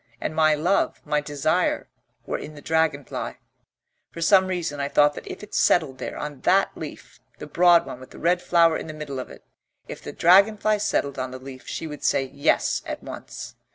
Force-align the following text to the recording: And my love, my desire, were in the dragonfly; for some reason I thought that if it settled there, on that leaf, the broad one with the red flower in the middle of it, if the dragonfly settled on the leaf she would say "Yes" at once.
And 0.19 0.35
my 0.35 0.55
love, 0.55 0.99
my 1.05 1.21
desire, 1.21 1.87
were 2.25 2.39
in 2.39 2.55
the 2.55 2.61
dragonfly; 2.63 3.35
for 4.09 4.19
some 4.23 4.47
reason 4.47 4.79
I 4.79 4.89
thought 4.89 5.13
that 5.13 5.27
if 5.27 5.43
it 5.43 5.53
settled 5.53 5.99
there, 5.99 6.17
on 6.17 6.41
that 6.41 6.75
leaf, 6.75 7.19
the 7.37 7.45
broad 7.45 7.85
one 7.85 7.99
with 7.99 8.09
the 8.09 8.17
red 8.17 8.41
flower 8.41 8.77
in 8.77 8.87
the 8.87 8.95
middle 8.95 9.19
of 9.19 9.29
it, 9.29 9.43
if 9.87 10.01
the 10.01 10.11
dragonfly 10.11 10.79
settled 10.79 11.19
on 11.19 11.29
the 11.29 11.37
leaf 11.37 11.67
she 11.67 11.85
would 11.85 12.03
say 12.03 12.23
"Yes" 12.23 12.81
at 12.87 13.03
once. 13.03 13.53